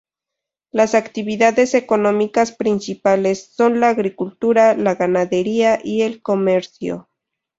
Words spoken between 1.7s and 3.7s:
económicas principales